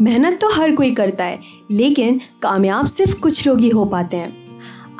[0.00, 4.36] मेहनत तो हर कोई करता है, लेकिन कामयाब सिर्फ़ कुछ लोग ही हो पाते हैं।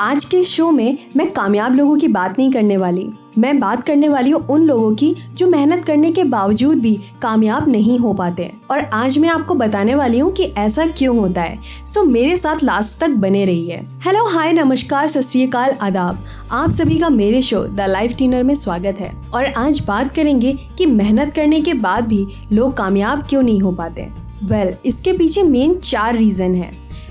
[0.00, 3.08] आज के शो में मैं कामयाब लोगों की बात नहीं करने वाली।
[3.38, 7.68] मैं बात करने वाली हूँ उन लोगों की जो मेहनत करने के बावजूद भी कामयाब
[7.68, 11.84] नहीं हो पाते। और आज मैं आपको बताने वाली हूँ कि ऐसा क्यों होता है।
[11.86, 17.08] सो मेरे साथ लास्ट तक बने रहिए। हेलो हाय नमस्कार, सत आदाब। आप सभी का
[17.08, 21.60] मेरे शो द लाइफ टीनर में स्वागत है। और आज बात करेंगे कि मेहनत करने
[21.60, 26.16] के बाद भी लोग कामयाब क्यों नहीं हो पाते। वेल well, इसके पीछे मेन चार
[26.16, 26.70] रीजन है।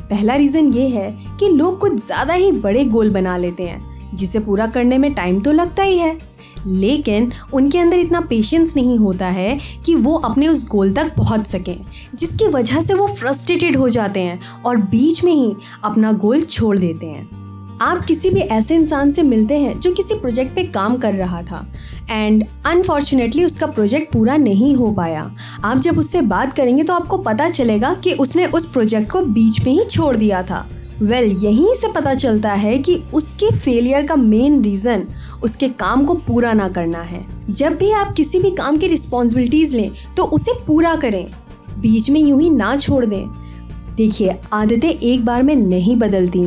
[0.10, 4.40] पहला रीजन ये है कि लोग कुछ ज़्यादा ही बड़े गोल बना लेते हैं जिसे
[4.40, 6.18] पूरा करने में टाइम तो लगता ही है।
[6.68, 11.46] लेकिन उनके अंदर इतना पेशेंस नहीं होता है कि वो अपने उस गोल तक पहुँच
[11.48, 11.78] सकें
[12.16, 16.78] जिसकी वजह से वो फ्रस्ट्रेटेड हो जाते हैं और बीच में ही अपना गोल छोड़
[16.78, 17.47] देते हैं।
[17.82, 21.42] आप किसी भी ऐसे इंसान से मिलते हैं जो किसी प्रोजेक्ट पे काम कर रहा
[21.42, 21.74] था।
[22.10, 27.18] एंड अनफॉर्चुनेटली उसका प्रोजेक्ट पूरा नहीं हो पाया। आप जब उससे बात करेंगे तो आपको
[27.18, 30.70] पता चलेगा कि उसने उस प्रोजेक्ट को बीच में ही छोड़ दिया था।
[31.02, 35.04] वेल well, यहीं से पता चलता है कि उसके फेलियर का मेन रीज़न
[35.44, 39.78] उसके काम को पूरा ना करना है। जब भी आप किसी भी काम की रिस्पॉन्सिबिलिटीज़
[39.78, 41.28] लें तो उसे पूरा करें।
[41.80, 43.47] बीच में यूँ ही ना छोड़ दें।
[43.98, 46.40] देखिए, आदतें एक बार में नहीं बदलती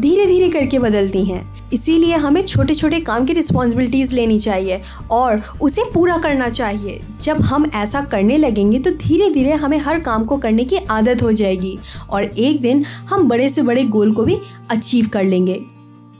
[0.00, 5.42] धीरे धीरे करके बदलती हैं। इसीलिए हमें छोटे छोटे काम की रिस्पॉन्सिबिलिटीज़ लेनी चाहिए और
[5.62, 10.24] उसे पूरा करना चाहिए। जब हम ऐसा करने लगेंगे तो धीरे धीरे हमें हर काम
[10.24, 11.78] को करने की आदत हो जाएगी
[12.10, 14.38] और एक दिन हम बड़े से बड़े गोल को भी
[14.70, 15.62] अचीव कर लेंगे।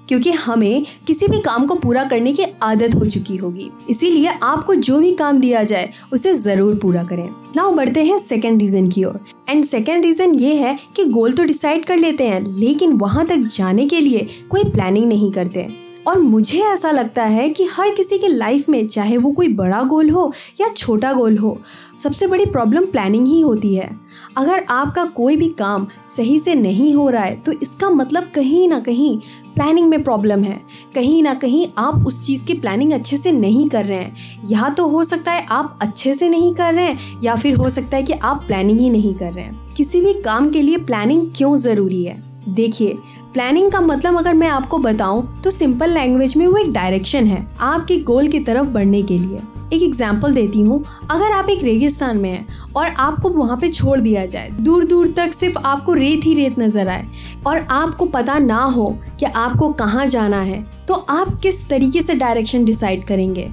[0.08, 4.74] क्योंकि हमें किसी भी काम को पूरा करने की आदत हो चुकी होगी। इसीलिए आपको
[4.74, 9.04] जो भी काम दिया जाए, उसे ज़रूर पूरा करें। नाउ बढ़ते हैं सेकेंड रीजन की
[9.04, 13.26] ओर। एंड सेकेंड रीजन ये है कि गोल तो डिसाइड कर लेते हैं, लेकिन वहाँ
[13.26, 17.90] तक जाने के लिए कोई प्लानिंग नहीं करते। और मुझे ऐसा लगता है कि हर
[17.90, 21.58] किसी के लाइफ में, चाहे वो कोई बड़ा गोल हो या छोटा गोल हो,
[21.98, 23.88] सबसे बड़ी प्रॉब्लम प्लानिंग ही होती है।
[24.36, 28.68] अगर आपका कोई भी काम सही से नहीं हो रहा है तो इसका मतलब कहीं
[28.68, 29.16] ना कहीं
[29.54, 30.60] प्लानिंग में प्रॉब्लम है।
[30.94, 34.68] कहीं ना कहीं आप उस चीज़ की प्लानिंग अच्छे से नहीं कर रहे हैं। या
[34.68, 37.96] तो हो सकता है आप अच्छे से नहीं कर रहे हैं, या फिर हो सकता
[37.96, 41.26] है कि आप प्लानिंग ही नहीं कर रहे हैं। किसी भी काम के लिए प्लानिंग
[41.36, 42.33] क्यों ज़रूरी है?
[42.48, 42.98] देखिए
[43.32, 47.46] प्लानिंग का मतलब अगर मैं आपको बताऊँ तो सिंपल लैंग्वेज में वो एक डायरेक्शन है
[47.62, 49.40] आपके गोल की तरफ़ बढ़ने के लिए।
[49.72, 52.46] एक एग्ज़ाम्पल देती हूँ, अगर आप एक रेगिस्तान में हैं
[52.76, 56.58] और आपको वहाँ पे छोड़ दिया जाए दूर दूर तक सिर्फ़ आपको रेत ही रेत
[56.58, 57.06] नज़र आए
[57.46, 58.88] और आपको पता ना हो
[59.20, 63.50] कि आपको कहाँ जाना है तो आप किस तरीके से डायरेक्शन डिसाइड करेंगे।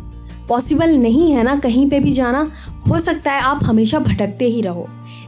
[0.49, 2.51] पॉसिबल नहीं है ना कहीं पे भी जाना,
[2.89, 4.87] हो सकता है आप हमेशा भटकते ही रहो।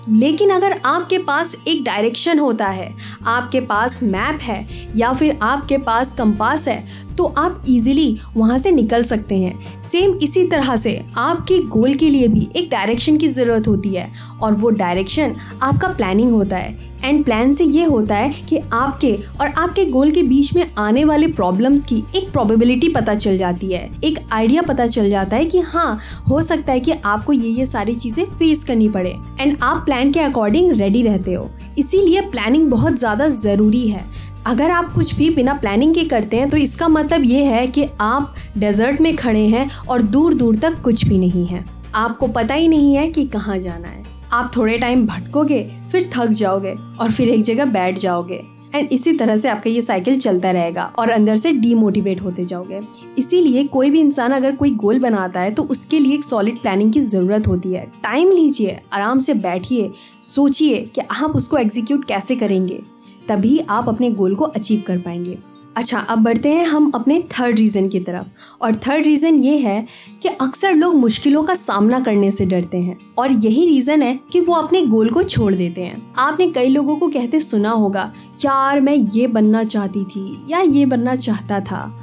[0.09, 5.78] लेकिन अगर आपके पास एक डायरेक्शन होता है, आपके पास मैप है, या फिर आपके
[5.78, 11.00] पास कंपास है तो आप इजीली वहाँ से निकल सकते हैं। सेम इसी तरह से
[11.18, 14.12] आपके गोल के लिए भी एक डायरेक्शन की ज़रूरत होती है
[14.44, 19.12] और वो डायरेक्शन आपका प्लानिंग होता है। एंड प्लान से ये होता है कि आपके
[19.41, 23.72] और आपके गोल के बीच में आने वाले प्रॉब्लम्स की एक प्रोबेबिलिटी पता चल जाती
[23.72, 27.50] है। एक आइडिया पता चल जाता है कि हाँ हो सकता है कि आपको ये
[27.50, 32.22] ये सारी चीज़ें फेस करनी पड़े। एंड आप प्लान के अकॉर्डिंग रेडी रहते हो। इसीलिए
[32.23, 34.06] प्लानिंग बहुत ज़्यादा ज़रूरी है।
[34.46, 37.86] अगर आप कुछ भी बिना प्लानिंग के करते हैं तो इसका मतलब ये है कि
[38.02, 41.64] आप डेजर्ट में खड़े हैं और दूर दूर तक कुछ भी नहीं है।
[41.96, 46.28] आपको पता ही नहीं है कि कहाँ जाना है। आप थोड़े टाइम भटकोगे, फिर थक
[46.28, 48.42] जाओगे और फिर एक जगह बैठ जाओगे।
[48.76, 52.80] एंड इसी तरह से आपका ये साइकिल चलता रहेगा और अंदर से डीमोटिवेट होते जाओगे।
[53.18, 56.94] इसीलिए कोई भी इंसान अगर कोई गोल बनाता है तो उसके लिए एक सॉलिड प्लानिंग
[56.94, 62.36] की ज़रूरत होती है। टाइम लीजिए, आराम से बैठिए, सोचिए कि आप उसको एग्जीक्यूट कैसे
[62.36, 62.82] करेंगे।
[63.28, 65.38] तभी आप अपने गोल को अचीव कर पाएँगे।
[65.75, 68.28] अच्छा अब बढ़ते हैं हम अपने थर्ड रीज़न की तरफ़।
[68.61, 69.88] और थर्ड रीज़न ये है
[70.23, 74.39] कि अक्सर लोग मुश्किलों का सामना करने से डरते हैं। और यही रीज़न है कि
[74.39, 78.13] वो अपने गोल को छोड़ देते हैं। आपने कई लोगों को कहते सुना होगा,
[78.45, 82.00] यार, मैं ये बनना चाहती थी या ये बनना चाहता था,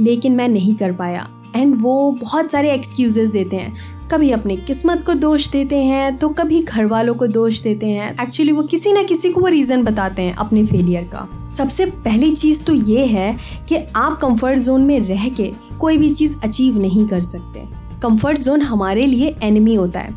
[0.00, 5.02] लेकिन मैं नहीं कर पाया। एंड वो बहुत सारे एक्सक्यूजेस देते हैं। कभी अपनी किस्मत
[5.06, 8.92] को दोष देते हैं तो कभी घर वालों को दोष देते हैं। एक्चुअली वो किसी
[8.92, 13.06] ना किसी को वो रीज़न बताते हैं अपने फेलियर का। सबसे पहली चीज़ तो ये
[13.06, 13.32] है
[13.68, 15.50] कि आप कंफर्ट जोन में रह के
[15.80, 17.66] कोई भी चीज़ अचीव नहीं कर सकते।
[18.02, 20.16] कंफर्ट जोन हमारे लिए एनिमी होता है।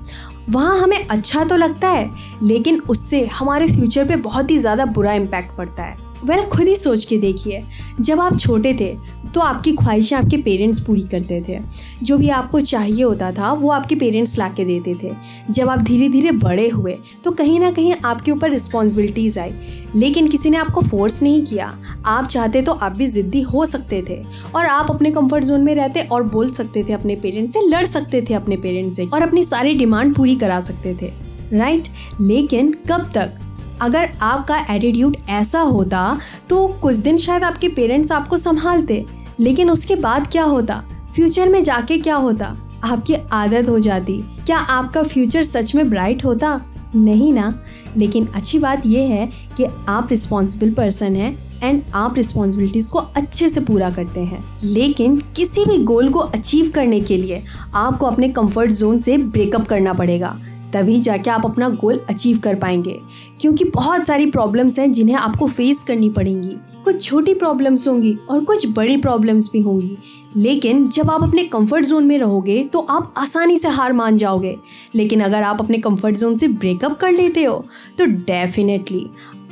[0.50, 2.10] वहाँ हमें अच्छा तो लगता है,
[2.44, 6.76] लेकिन उससे हमारे फ्यूचर पे बहुत ही ज़्यादा बुरा इम्पैक्ट पड़ता है। वेल खुद ही
[6.76, 7.64] सोच के देखिए।
[8.02, 8.96] जब आप छोटे थे
[9.34, 11.58] तो आपकी ख्वाहिशें आपके पेरेंट्स पूरी करते थे।
[12.04, 15.12] जो भी आपको चाहिए होता था, वो आपके पेरेंट्स ला के देते थे।
[15.50, 19.54] जब आप धीरे धीरे बड़े हुए तो कहीं ना कहीं आपके ऊपर रिस्पॉन्सिबिलिटीज़ आई।
[19.96, 21.74] लेकिन किसी ने आपको फोर्स नहीं किया।
[22.06, 24.22] आप चाहते तो आप भी ज़िद्दी हो सकते थे।
[24.56, 27.86] और आप अपने कंफर्ट जोन में रहते और बोल सकते थे अपने पेरेंट्स से, लड़
[27.86, 31.12] सकते थे अपने पेरेंट्स से और अपनी सारी डिमांड पूरी करा सकते थे।
[31.54, 31.88] राइट
[32.22, 33.40] लेकिन कब तक?
[33.82, 36.20] अगर आपका एटीट्यूड ऐसा होता
[36.50, 39.06] तो कुछ दिन शायद आपके पेरेंट्स आपको संभालते,
[39.40, 40.84] लेकिन उसके बाद क्या होता?
[41.16, 42.56] फ्यूचर में जाके क्या होता?
[42.84, 46.62] आपकी आदत हो जाती। क्या आपका फ्यूचर सच में ब्राइट होता?
[46.96, 47.64] नहीं ना।
[47.98, 53.50] लेकिन अच्छी बात यह है कि आप रिस्पॉन्सिबल पर्सन हैं एंड आप रिस्पॉन्सिबिलिटीज़ को अच्छे
[53.50, 57.44] से पूरा करते हैं। लेकिन किसी भी गोल को अचीव करने के लिए
[57.76, 60.40] आपको अपने कंफर्ट जोन से ब्रेकअप करना पड़ेगा।
[60.74, 63.00] तभी जाके आप अपना गोल अचीव कर पाएँगे।
[63.42, 68.44] क्योंकि बहुत सारी प्रॉब्लम्स हैं जिन्हें आपको फेस करनी पड़ेंगी। कुछ छोटी प्रॉब्लम्स होंगी और
[68.46, 69.98] कुछ बड़ी प्रॉब्लम्स भी होंगी।
[70.36, 74.56] लेकिन जब आप अपने कंफर्ट जोन में रहोगे तो आप आसानी से हार मान जाओगे।
[74.96, 77.66] लेकिन अगर आप अपने कंफर्ट जोन से ब्रेकअप कर लेते हो
[77.98, 79.06] तो डेफिनेटली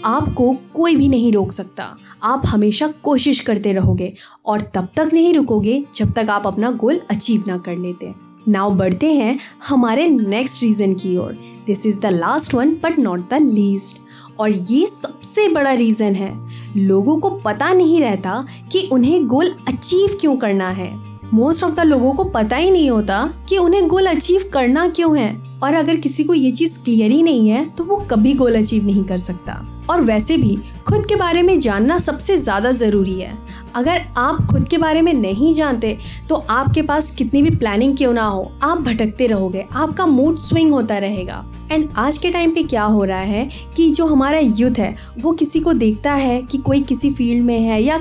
[0.05, 1.85] आपको कोई भी नहीं रोक सकता।
[2.23, 4.13] आप हमेशा कोशिश करते रहोगे
[4.45, 8.69] और तब तक नहीं रुकोगे जब तक आप अपना गोल अचीव ना कर लेते। नाउ
[8.71, 9.37] बढ़ते हैं
[9.67, 11.33] हमारे नेक्स्ट रीजन की ओर।
[11.67, 14.01] This is the last one but not the least
[14.39, 16.31] और ये सबसे बड़ा रीजन है।
[16.77, 20.91] लोगों को पता नहीं रहता कि उन्हें गोल अचीव क्यों करना है।
[21.33, 25.17] मोस्ट ऑफ़ द लोगों को पता ही नहीं होता कि उन्हें गोल अचीव करना क्यों
[25.17, 28.55] है। और अगर किसी को ये चीज़ क्लियर ही नहीं है तो वो कभी गोल
[28.55, 30.57] अचीव नहीं कर सकता। और वैसे भी,
[30.87, 33.37] खुद के बारे में जानना सबसे ज़्यादा ज़रूरी है।
[33.75, 35.97] अगर आप खुद के बारे में नहीं जानते
[36.29, 40.71] तो आपके पास कितनी भी प्लानिंग क्यों ना हो, आप भटकते रहोगे, आपका मूड स्विंग
[40.71, 44.79] होता रहेगा। एंड आज के टाइम पे क्या हो रहा है कि जो हमारा यूथ
[44.79, 47.97] है, वो किसी को देखता है कि कोई किसी फ़ील्ड में है या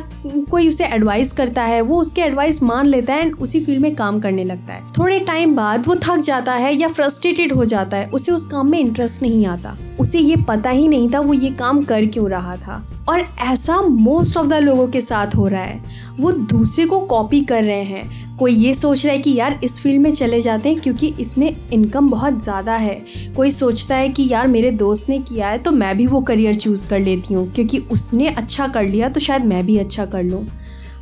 [0.50, 3.94] कोई उसे एडवाइस करता है, वो उसके एडवाइस मान लेता है एंड उसी फ़ील्ड में
[3.96, 7.96] काम करने लगता है। थोड़े टाइम बाद वो थक जाता है या फ्रस्ट्रेटेड हो जाता
[7.96, 11.34] है, उसे उस काम में इंटरेस्ट नहीं आता। उसे ये पता ही नहीं था वो
[11.34, 15.46] ये काम कर क्यों रहा था। और ऐसा मोस्ट ऑफ़ द लोगों के साथ हो
[15.48, 15.80] रहा है।
[16.20, 19.80] वो दूसरे को कॉपी कर रहे हैं। कोई ये सोच रहा है कि यार इस
[19.82, 22.94] फ़ील्ड में चले जाते हैं क्योंकि इसमें इनकम बहुत ज़्यादा है।
[23.36, 26.54] कोई सोचता है कि यार मेरे दोस्त ने किया है तो मैं भी वो करियर
[26.54, 30.22] चूज़ कर लेती हूँ। क्योंकि उसने अच्छा कर लिया तो शायद मैं भी अच्छा कर
[30.22, 30.46] लूँ।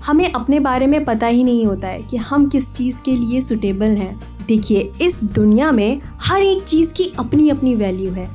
[0.04, 3.40] हमें अपने बारे में पता ही नहीं होता है कि हम किस चीज़ के लिए
[3.40, 8.28] सुटेबल हैं। देखिए, इस दुनिया में हर एक चीज़ की अपनी अपनी वैल्यू है।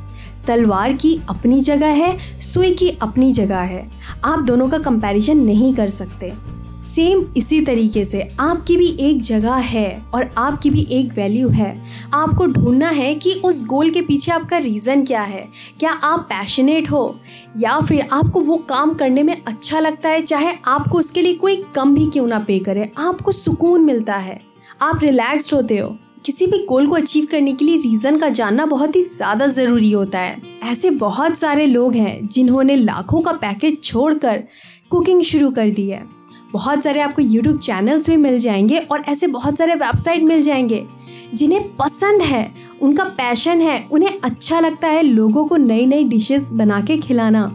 [0.47, 3.87] तलवार की अपनी जगह है, सुई की अपनी जगह है।
[4.25, 6.33] आप दोनों का कंपैरिजन नहीं कर सकते।
[6.81, 11.83] सेम इसी तरीके से आपकी भी एक जगह है और आपकी भी एक वैल्यू है।
[12.13, 15.47] आपको ढूंढना है कि उस गोल के पीछे आपका रीज़न क्या है।
[15.79, 17.19] क्या आप पैशनेट हो?
[17.57, 21.63] या फिर आपको वो काम करने में अच्छा लगता है, चाहे आपको उसके लिए कोई
[21.75, 24.39] कम भी क्यों ना पे करे। आपको सुकून मिलता है।
[24.81, 25.95] आप रिलैक्स्ड होते हो।
[26.25, 29.91] किसी भी गोल को अचीव करने के लिए रीज़न का जानना बहुत ही ज़्यादा ज़रूरी
[29.91, 34.43] होता है। ऐसे बहुत सारे लोग हैं जिन्होंने लाखों का पैकेज छोड़कर
[34.89, 36.20] कुकिंग शुरू कर दी है।
[36.53, 40.85] बहुत सारे आपको यूट्यूब चैनल्स भी मिल जाएँगे और ऐसे बहुत सारे वेबसाइट मिल जाएँगे
[41.33, 42.51] जिन्हें पसंद है,
[42.81, 47.51] उनका पैशन है, उन्हें अच्छा लगता है लोगों को नई नई डिशेस बना के खिलाना।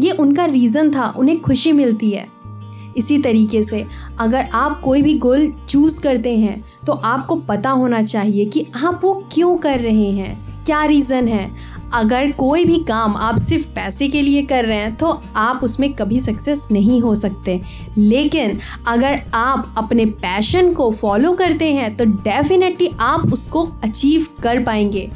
[0.00, 2.26] ये उनका रीज़न था, उन्हें खुशी मिलती है।
[2.96, 3.84] इसी तरीके से
[4.20, 9.00] अगर आप कोई भी गोल चूज़ करते हैं तो आपको पता होना चाहिए कि आप
[9.04, 11.50] वो क्यों कर रहे हैं। क्या रीज़न है?
[11.94, 15.92] अगर कोई भी काम आप सिर्फ़ पैसे के लिए कर रहे हैं तो आप उसमें
[15.92, 17.60] कभी सक्सेस नहीं हो सकते।
[17.98, 24.62] लेकिन अगर आप अपने पैशन को फॉलो करते हैं तो डेफिनेटली आप उसको अचीव कर
[24.64, 25.10] पाएँगे।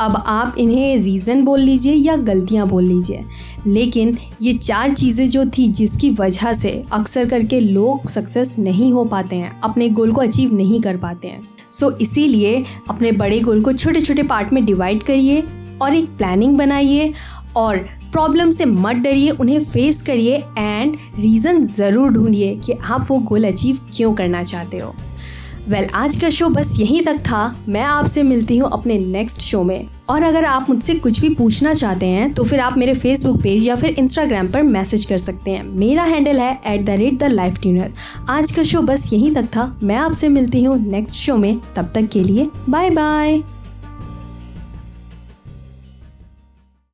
[0.00, 3.24] अब आप इन्हें रीज़न बोल लीजिए या गलतियाँ बोल लीजिए।
[3.66, 9.04] लेकिन ये चार चीज़ें जो थी, जिसकी वजह से अक्सर करके लोग सक्सेस नहीं हो
[9.04, 13.62] पाते हैं, अपने गोल को अचीव नहीं कर पाते हैं। सो इसीलिए अपने बड़े गोल
[13.62, 15.42] को छोटे छोटे पार्ट में डिवाइड करिए
[15.82, 17.12] और एक प्लानिंग बनाइए
[17.56, 17.76] और
[18.12, 23.44] प्रॉब्लम से मत डरिए, उन्हें फेस करिए एंड रीज़न ज़रूर ढूंढिए कि आप वो गोल
[23.44, 24.94] अचीव क्यों करना चाहते हो।
[25.64, 29.40] वेल well, आज का शो बस यहीं तक था। मैं आपसे मिलती हूँ अपने नेक्स्ट
[29.40, 32.94] शो में। और अगर आप मुझसे कुछ भी पूछना चाहते हैं तो फिर आप मेरे
[32.94, 36.98] फेसबुक पेज या फिर इंस्टाग्राम पर मैसेज कर सकते हैं। मेरा हैंडल है at the
[36.98, 37.94] rate the life tuner
[38.28, 41.90] आज का शो बस यहीं तक था। मैं आपसे मिलती हूँ नेक्स्ट शो में। तब
[41.94, 43.42] तक के लिए बाय बाय